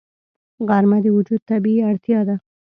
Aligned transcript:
غرمه 0.67 0.97
د 1.03 1.07
وجود 1.17 1.41
طبیعي 1.49 1.81
اړتیا 1.89 2.19
ده 2.27 2.35